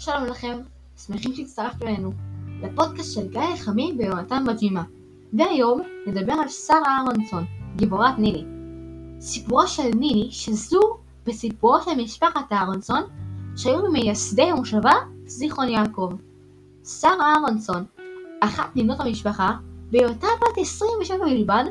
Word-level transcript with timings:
שלום 0.00 0.24
לכם, 0.24 0.58
שמחים 1.06 1.34
שהצטרפתם 1.34 1.86
אלינו 1.86 2.12
לפודקאסט 2.62 3.14
של 3.14 3.28
גיא 3.28 3.56
חמי 3.56 3.92
ויונתן 3.98 4.44
בג'ימה 4.46 4.82
והיום 5.32 5.80
נדבר 6.06 6.32
על 6.32 6.48
שרה 6.48 6.98
אהרונסון, 6.98 7.44
גיבורת 7.76 8.18
נילי. 8.18 8.44
סיפורה 9.20 9.66
של 9.66 9.90
נילי 9.98 10.28
שזו 10.30 10.80
בסיפורו 11.26 11.80
של 11.80 11.90
משפחת 12.02 12.52
אהרונסון 12.52 13.02
שהיו 13.56 13.82
ממייסדי 13.88 14.42
המושבה 14.42 14.92
זיכרון 15.26 15.68
יעקב. 15.68 16.10
שרה 16.84 17.34
אהרונסון, 17.34 17.84
אחת 18.40 18.76
מבנות 18.76 19.00
המשפחה, 19.00 19.52
בהיותה 19.90 20.26
בת 20.40 20.58
27 20.58 21.18
בלבד, 21.24 21.64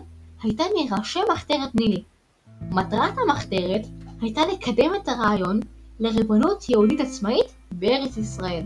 הייתה 0.43 0.63
מראשי 0.75 1.19
מחתרת 1.33 1.75
נילי. 1.75 2.03
מטרת 2.71 3.13
המחתרת 3.23 3.81
הייתה 4.21 4.41
לקדם 4.53 4.91
את 4.95 5.07
הרעיון 5.07 5.59
לריבונות 5.99 6.69
יהודית 6.69 6.99
עצמאית 6.99 7.58
בארץ 7.71 8.17
ישראל. 8.17 8.63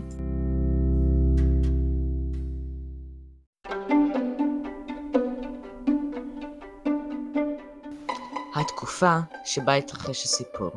התקופה 8.54 9.18
שבה 9.44 9.74
התרחש 9.74 10.24
הסיפור 10.24 10.70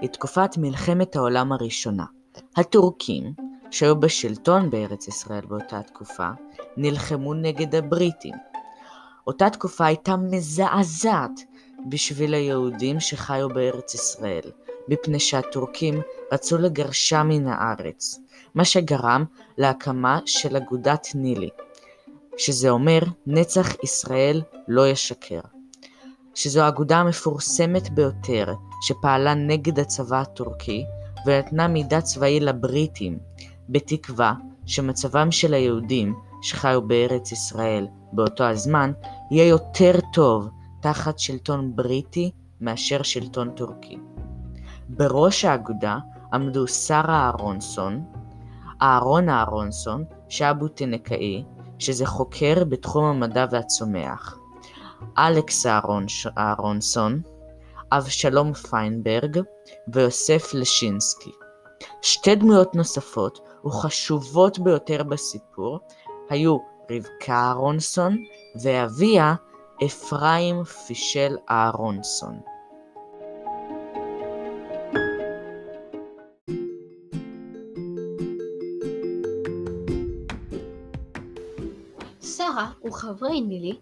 היא 0.00 0.08
תקופת 0.08 0.50
מלחמת 0.58 1.16
העולם 1.16 1.52
הראשונה. 1.52 2.04
הטורקים, 2.56 3.32
שהיו 3.70 4.00
בשלטון 4.00 4.70
בארץ 4.70 5.08
ישראל 5.08 5.46
באותה 5.46 5.82
תקופה, 5.82 6.28
נלחמו 6.76 7.34
נגד 7.34 7.74
הבריטים. 7.74 8.34
אותה 9.26 9.50
תקופה 9.50 9.86
הייתה 9.86 10.16
מזעזעת 10.16 11.40
בשביל 11.88 12.34
היהודים 12.34 13.00
שחיו 13.00 13.48
בארץ 13.48 13.94
ישראל, 13.94 14.50
מפני 14.90 15.20
שהטורקים 15.20 16.00
רצו 16.32 16.58
לגרשם 16.58 17.26
מן 17.30 17.46
הארץ, 17.46 18.18
מה 18.54 18.64
שגרם 18.64 19.24
להקמה 19.58 20.18
של 20.26 20.56
אגודת 20.56 21.08
נילי, 21.14 21.48
שזה 22.36 22.70
אומר 22.70 22.98
נצח 23.26 23.68
ישראל 23.84 24.42
לא 24.68 24.88
ישקר, 24.88 25.40
שזו 26.34 26.60
האגודה 26.60 26.96
המפורסמת 26.96 27.90
ביותר 27.90 28.54
שפעלה 28.82 29.34
נגד 29.34 29.78
הצבא 29.78 30.20
הטורקי 30.20 30.84
ונתנה 31.26 31.68
מידע 31.68 32.00
צבאי 32.00 32.40
לבריטים, 32.40 33.18
בתקווה 33.68 34.34
שמצבם 34.66 35.30
של 35.30 35.54
היהודים 35.54 36.14
שחיו 36.42 36.82
בארץ 36.82 37.32
ישראל 37.32 37.86
באותו 38.12 38.44
הזמן 38.44 38.92
יהיה 39.30 39.48
יותר 39.48 39.92
טוב 40.12 40.48
תחת 40.82 41.18
שלטון 41.18 41.76
בריטי 41.76 42.30
מאשר 42.60 43.02
שלטון 43.02 43.50
טורקי. 43.50 43.98
בראש 44.96 45.44
האגודה 45.44 45.98
עמדו 46.32 46.68
שרה 46.68 47.26
אהרונסון, 47.26 48.04
אהרון 48.82 49.28
אהרונסון, 49.28 50.04
שהיה 50.28 50.54
בוטניקאי, 50.54 51.44
שזה 51.78 52.06
חוקר 52.06 52.64
בתחום 52.68 53.04
המדע 53.04 53.46
והצומח, 53.50 54.38
אלכס 55.18 55.66
אהרונסון, 56.38 57.20
אבשלום 57.92 58.52
פיינברג 58.52 59.40
ויוסף 59.92 60.54
לשינסקי. 60.54 61.30
שתי 62.02 62.34
דמויות 62.34 62.74
נוספות 62.74 63.40
וחשובות 63.64 64.58
ביותר 64.58 65.02
בסיפור 65.02 65.80
היו 66.30 66.56
רבקה 66.90 67.34
אהרונסון 67.34 68.16
ואביה 68.62 69.34
אפרים 69.84 70.64
פישל 70.64 71.36
אהרונסון. 71.50 72.40
שרה 82.36 82.70
וחברי 82.88 83.40
נילי 83.40 83.76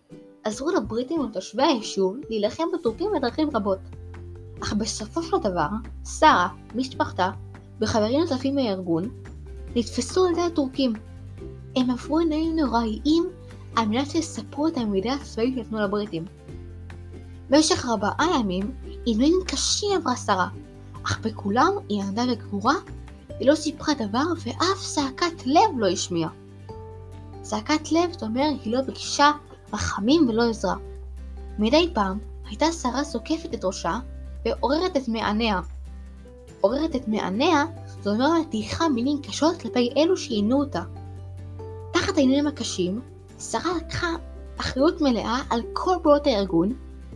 עזרו 0.44 0.70
לבריטים 0.70 1.20
ולתושבי 1.20 1.62
היישוב 1.62 2.16
להילחם 2.30 2.64
בטורקים 2.74 3.10
בדרכים 3.16 3.48
רבות. 3.54 3.78
אך 4.62 4.72
בסופו 4.72 5.22
של 5.22 5.36
דבר, 5.36 5.68
שרה, 6.04 6.48
משפחתה 6.74 7.30
וחברים 7.80 8.20
נוספים 8.20 8.54
מהארגון 8.54 9.08
נתפסו 9.76 10.24
על 10.26 10.32
ידי 10.32 10.40
הטורקים. 10.40 10.92
הם 11.76 11.90
עברו 11.90 12.18
עיניים 12.18 12.56
נוראיים 12.56 13.24
על 13.76 13.86
מנת 13.86 14.10
שיספרו 14.10 14.68
את 14.68 14.76
המידע 14.76 15.12
הצבאי 15.12 15.52
שנתנו 15.54 15.80
לבריטים. 15.80 16.24
במשך 17.50 17.84
ארבעה 17.84 18.26
ימים 18.40 18.74
עינויים 19.04 19.38
קשים 19.46 19.90
עברה 19.96 20.16
שרה, 20.16 20.48
אך 21.02 21.20
בכולם 21.20 21.72
היא 21.88 22.02
עמדה 22.02 22.22
בגבורה, 22.26 22.74
היא 23.40 23.48
לא 23.48 23.54
סיפרה 23.54 23.94
דבר 23.94 24.24
ואף 24.38 24.78
זעקת 24.78 25.46
לב 25.46 25.78
לא 25.78 25.86
השמיעה. 25.86 26.30
זעקת 27.48 27.92
לב 27.92 28.12
זאת 28.12 28.22
אומרת 28.22 28.64
היא 28.64 28.72
לא 28.72 28.80
ביקשה 28.80 29.30
רחמים 29.72 30.28
ולא 30.28 30.50
עזרה. 30.50 30.74
מדי 31.58 31.90
פעם 31.94 32.18
הייתה 32.48 32.72
שרה 32.72 33.04
זוקפת 33.04 33.54
את 33.54 33.64
ראשה 33.64 33.98
ועוררת 34.44 34.96
את 34.96 35.08
מעניה. 35.08 35.60
עוררת 36.60 36.96
את 36.96 37.08
מעניה 37.08 37.64
זאת 37.86 38.06
אומרת 38.06 38.46
מטיחה 38.46 38.88
מילים 38.88 39.22
קשות 39.22 39.60
כלפי 39.60 39.90
אלו 39.96 40.16
שעינו 40.16 40.60
אותה. 40.60 40.82
תחת 41.92 42.16
העניינים 42.18 42.46
הקשים, 42.46 43.00
שרה 43.38 43.76
לקחה 43.76 44.08
אחריות 44.60 45.00
מלאה 45.00 45.38
על 45.50 45.62
כל 45.72 45.94
פעולות 46.02 46.26
הארגון, 46.26 46.72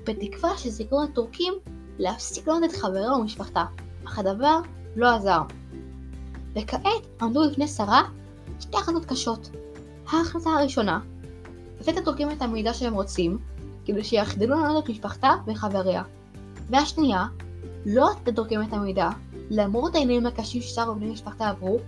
בתקווה 0.07 0.59
שזה 0.59 0.83
יגרום 0.83 1.05
לטורקים 1.05 1.55
להפסיק 1.99 2.49
לענות 2.49 2.65
את 2.71 2.77
חברה 2.77 3.17
ומשפחתה, 3.17 3.65
אך 4.05 4.19
הדבר 4.19 4.61
לא 4.97 5.15
עזר. 5.15 5.43
וכעת 6.57 7.07
עמדו 7.23 7.45
לפני 7.45 7.69
שרה 7.69 8.03
שתי 8.61 8.77
החלטות 8.77 9.05
קשות. 9.05 9.51
ההחלטה 10.13 10.51
הראשונה, 10.51 11.01
לתת 11.81 11.97
לטורקים 11.97 12.31
את 12.31 12.43
המידע 12.43 12.75
שהם 12.75 12.95
רוצים, 12.95 13.39
כדי 13.85 14.05
שיחדלו 14.05 14.61
לענות 14.61 14.85
את 14.85 14.91
משפחתה 14.91 15.31
וחבריה. 15.47 16.03
והשנייה, 16.71 17.27
לא 17.87 18.11
לתת 18.11 18.29
לטורקים 18.29 18.63
את 18.63 18.73
המידע, 18.73 19.09
למרות 19.51 19.95
העניינים 19.95 20.27
הקשים 20.27 20.63
ששרה 20.63 20.91
ובני 20.91 21.11
משפחתה 21.11 21.49
עברו, 21.49 21.79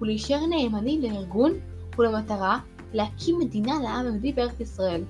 ולהישאר 0.00 0.46
נאמנים 0.46 1.02
לארגון 1.02 1.52
ולמטרה 1.98 2.58
להקים 2.92 3.38
מדינה 3.38 3.74
לעם 3.82 4.06
היהודי 4.06 4.32
בארץ 4.32 4.60
ישראל. 4.60 5.04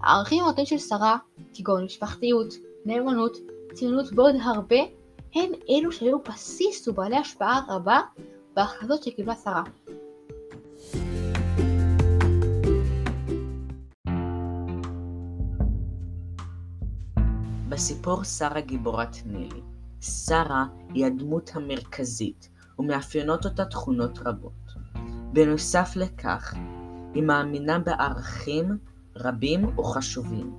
הערכים 0.00 0.44
המוטים 0.44 0.66
של 0.66 0.78
שרה, 0.78 1.16
כגון 1.54 1.84
משפחתיות, 1.84 2.54
נאמנות, 2.86 3.36
ציונות 3.72 4.06
ועוד 4.14 4.34
הרבה, 4.42 4.78
הם 5.34 5.50
אלו 5.70 5.92
שהיו 5.92 6.18
בסיס 6.18 6.88
ובעלי 6.88 7.16
השפעה 7.16 7.60
רבה 7.68 8.00
בהחלטות 8.54 9.02
שקיבלה 9.02 9.34
שרה. 9.34 9.62
בסיפור 17.68 18.24
שרה 18.24 18.60
גיבורת 18.60 19.16
נילי. 19.26 19.60
שרה 20.00 20.66
היא 20.94 21.06
הדמות 21.06 21.50
המרכזית, 21.54 22.48
ומאפיינות 22.78 23.44
אותה 23.44 23.64
תכונות 23.64 24.18
רבות. 24.24 24.74
בנוסף 25.32 25.92
לכך, 25.96 26.54
היא 27.14 27.22
מאמינה 27.22 27.78
בערכים 27.78 28.78
רבים 29.16 29.78
וחשובים. 29.78 30.56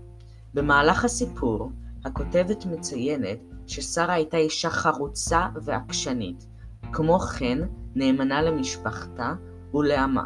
במהלך 0.53 1.05
הסיפור, 1.05 1.71
הכותבת 2.05 2.65
מציינת 2.65 3.37
ששרה 3.67 4.13
הייתה 4.13 4.37
אישה 4.37 4.69
חרוצה 4.69 5.47
ועקשנית, 5.63 6.47
כמו 6.93 7.19
כן 7.19 7.57
נאמנה 7.95 8.41
למשפחתה 8.41 9.33
ולעמה. 9.73 10.23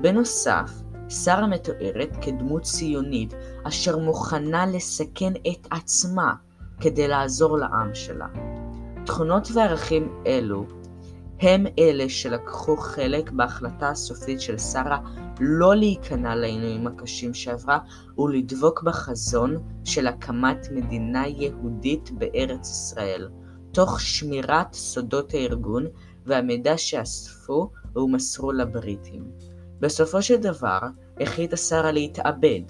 בנוסף, 0.00 0.70
שרה 1.12 1.46
מתוארת 1.46 2.16
כדמות 2.20 2.62
ציונית 2.62 3.34
אשר 3.64 3.98
מוכנה 3.98 4.66
לסכן 4.66 5.32
את 5.32 5.66
עצמה 5.70 6.34
כדי 6.80 7.08
לעזור 7.08 7.58
לעם 7.58 7.94
שלה. 7.94 8.26
תכונות 9.06 9.48
וערכים 9.54 10.22
אלו 10.26 10.66
הם 11.40 11.66
אלה 11.78 12.08
שלקחו 12.08 12.76
חלק 12.76 13.30
בהחלטה 13.30 13.88
הסופית 13.88 14.40
של 14.40 14.58
שרה 14.58 14.98
לא 15.40 15.76
להיכנע 15.76 16.34
לעינויים 16.34 16.86
הקשים 16.86 17.34
שעברה 17.34 17.78
ולדבוק 18.18 18.82
בחזון 18.82 19.56
של 19.84 20.06
הקמת 20.06 20.68
מדינה 20.72 21.26
יהודית 21.26 22.10
בארץ 22.10 22.70
ישראל, 22.70 23.28
תוך 23.72 24.00
שמירת 24.00 24.72
סודות 24.74 25.34
הארגון 25.34 25.86
והמידע 26.26 26.78
שאספו 26.78 27.70
ומסרו 27.96 28.52
לבריטים. 28.52 29.51
בסופו 29.82 30.22
של 30.22 30.36
דבר, 30.36 30.78
החליטה 31.20 31.56
שרה 31.56 31.92
להתאבד. 31.92 32.60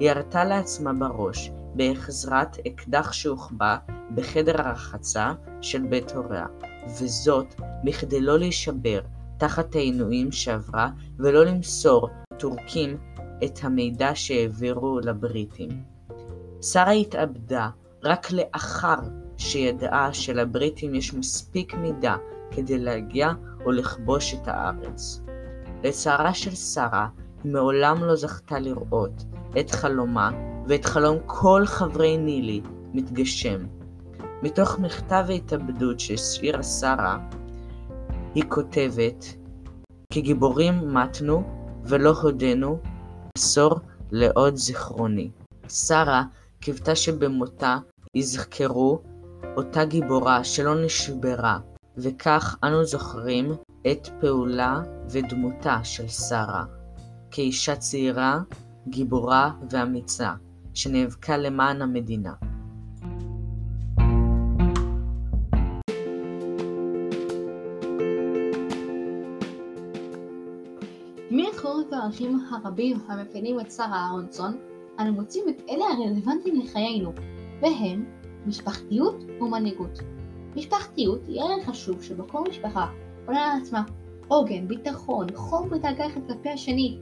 היא 0.00 0.10
ירתה 0.10 0.44
לעצמה 0.44 0.92
בראש 0.92 1.50
בהחזרת 1.74 2.56
אקדח 2.66 3.12
שהוחבא 3.12 3.76
בחדר 4.14 4.60
הרחצה 4.60 5.32
של 5.60 5.82
בית 5.82 6.10
הוריה, 6.10 6.46
וזאת 6.88 7.54
בכדי 7.84 8.20
לא 8.20 8.38
להישבר 8.38 9.00
תחת 9.38 9.74
העינויים 9.74 10.32
שעברה 10.32 10.90
ולא 11.18 11.44
למסור 11.44 12.08
לטורקים 12.34 12.96
את 13.44 13.58
המידע 13.62 14.10
שהעבירו 14.14 15.00
לבריטים. 15.00 15.82
שרה 16.62 16.90
התאבדה 16.90 17.68
רק 18.04 18.26
לאחר 18.32 18.98
שידעה 19.36 20.14
שלבריטים 20.14 20.94
יש 20.94 21.14
מספיק 21.14 21.74
מידע 21.74 22.14
כדי 22.50 22.78
להגיע 22.78 23.32
או 23.64 23.70
לכבוש 23.72 24.34
את 24.34 24.48
הארץ. 24.48 25.22
לצערה 25.84 26.34
של 26.34 26.54
שרה, 26.54 27.08
היא 27.44 27.52
מעולם 27.52 28.04
לא 28.04 28.16
זכתה 28.16 28.58
לראות 28.58 29.24
את 29.60 29.70
חלומה 29.70 30.30
ואת 30.68 30.84
חלום 30.84 31.18
כל 31.26 31.62
חברי 31.66 32.16
נילי 32.16 32.60
מתגשם. 32.92 33.58
מתוך 34.42 34.78
מכתב 34.78 35.24
ההתאבדות 35.28 36.00
שהשאירה 36.00 36.62
שרה, 36.62 37.18
היא 38.34 38.44
כותבת 38.48 39.24
כגיבורים 40.12 40.94
מתנו 40.94 41.42
ולא 41.84 42.14
הודינו 42.22 42.78
עשור 43.38 43.74
לעוד 44.10 44.56
זיכרוני. 44.56 45.30
שרה 45.68 46.24
קיוותה 46.60 46.94
שבמותה 46.94 47.78
יזכרו 48.14 49.02
אותה 49.56 49.84
גיבורה 49.84 50.44
שלא 50.44 50.84
נשברה, 50.84 51.58
וכך 51.96 52.56
אנו 52.64 52.84
זוכרים 52.84 53.52
את 53.90 54.08
פעולה 54.20 54.80
ודמותה 55.10 55.84
של 55.84 56.08
שרה, 56.08 56.64
כאישה 57.30 57.76
צעירה, 57.76 58.40
גיבורה 58.88 59.50
ואמיצה, 59.70 60.32
שנאבקה 60.74 61.36
למען 61.36 61.82
המדינה. 61.82 62.32
מהעקרונות 71.30 71.86
והערכים 71.92 72.40
הרבים 72.50 72.98
המאפיינים 73.06 73.60
את 73.60 73.70
שרה 73.70 74.06
אהרונסון, 74.06 74.56
אנו 75.00 75.12
מוצאים 75.12 75.44
את 75.48 75.62
אלה 75.70 75.84
הרלוונטיים 75.84 76.60
לחיינו, 76.60 77.12
והם 77.62 78.04
משפחתיות 78.46 79.24
ומנהיגות. 79.40 79.98
משפחתיות 80.56 81.20
היא 81.28 81.40
ערך 81.40 81.68
חשוב 81.68 82.02
שבו 82.02 82.28
כל 82.28 82.44
משפחה 82.48 82.86
עולה 83.26 83.40
על 83.40 83.62
עצמה 83.62 83.82
עוגן, 84.28 84.68
ביטחון, 84.68 85.26
חום 85.34 85.68
ודאגה 85.72 86.06
אחד 86.06 86.20
כלפי 86.26 86.50
השני, 86.50 86.98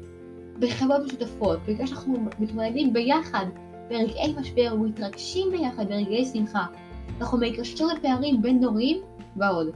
בחברות 0.59 1.03
משותפות, 1.05 1.59
בגלל 1.67 1.87
שאנחנו 1.87 2.15
מתמודדים 2.39 2.93
ביחד 2.93 3.47
ברגעי 3.91 4.35
משבר 4.41 4.75
ומתרגשים 4.75 5.51
ביחד 5.51 5.89
ברגעי 5.89 6.25
שמחה. 6.25 6.67
אנחנו 7.21 7.39
מגשרים 7.39 7.97
לפערים 7.97 8.43
בין 8.43 8.61
דוריים 8.61 8.99
ועוד. 9.37 9.67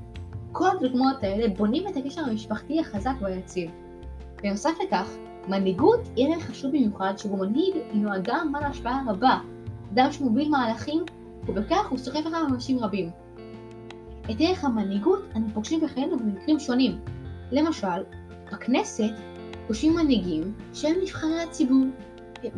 כל 0.52 0.68
הדוגמאות 0.76 1.22
האלה 1.22 1.48
בונים 1.48 1.88
את 1.88 1.96
הקשר 1.96 2.20
המשפחתי 2.20 2.80
החזק 2.80 3.12
והיציב. 3.20 3.70
בנוסף 4.42 4.70
לכך, 4.86 5.16
מנהיגות 5.48 6.00
היא 6.16 6.34
ערך 6.34 6.44
חשוב 6.44 6.70
במיוחד 6.70 7.14
שבו 7.16 7.36
מנהיג 7.36 7.74
הינו 7.92 8.14
אדם 8.16 8.50
בעל 8.52 8.64
השפעה 8.64 9.02
רבה, 9.08 9.38
אדם 9.92 10.12
שמוביל 10.12 10.48
מהלכים 10.50 11.02
ובכך 11.46 11.90
הוא 11.90 11.98
סוחף 11.98 12.26
אחריו 12.26 12.46
אנשים 12.48 12.78
רבים. 12.78 13.10
את 14.30 14.36
ערך 14.38 14.64
המנהיגות 14.64 15.22
אנו 15.36 15.46
פוגשים 15.54 15.80
בחיינו 15.80 16.18
במקרים 16.18 16.58
שונים. 16.58 17.00
למשל, 17.52 18.02
בכנסת 18.52 19.10
פוגשים 19.66 19.94
מנהיגים 19.94 20.54
שהם 20.74 20.94
נבחרי 21.02 21.40
הציבור, 21.40 21.84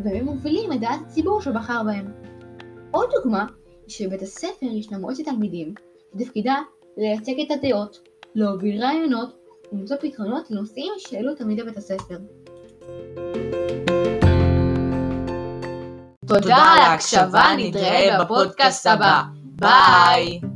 והם 0.05 0.25
מובילים 0.25 0.73
את 0.73 0.81
דעת 0.81 1.01
הציבור 1.07 1.41
שבחר 1.41 1.83
בהם. 1.83 2.13
עוד 2.91 3.09
דוגמה 3.17 3.47
היא 3.87 3.91
שבבית 3.91 4.23
הספר 4.23 4.67
ישנה 4.67 4.99
מועצת 4.99 5.25
תלמידים, 5.25 5.75
שתפקידה 6.15 6.57
לייצג 6.97 7.41
את 7.41 7.51
הדעות, 7.51 7.99
להוביל 8.35 8.83
רעיונות 8.83 9.37
ולמצוא 9.73 9.97
פתרונות 10.01 10.51
לנושאים 10.51 10.93
שהעלו 10.99 11.35
תלמידי 11.35 11.63
בית 11.63 11.77
הספר. 11.77 12.19
תודה 16.27 16.57
על 16.57 16.79
ההקשבה, 16.79 17.45
נתראה 17.59 18.25
בפודקאסט 18.25 18.87
הבא. 18.87 19.23
ביי! 19.45 20.56